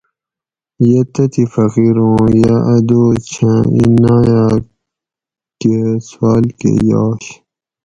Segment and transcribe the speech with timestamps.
[0.87, 4.63] یہ تتھیں فقیر اُوں یہ اۤ دوس چھاۤں اِیں ناۤیاۤک
[5.59, 5.73] کہ
[6.07, 7.23] سواۤل کہ یاش